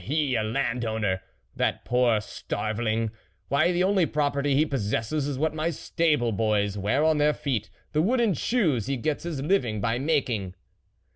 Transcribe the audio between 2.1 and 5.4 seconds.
starveling! why, the only pro perty he possesses is